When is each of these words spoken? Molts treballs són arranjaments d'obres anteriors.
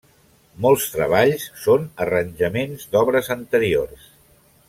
Molts 0.65 0.85
treballs 0.93 1.45
són 1.65 1.85
arranjaments 2.07 2.89
d'obres 2.95 3.31
anteriors. 3.39 4.09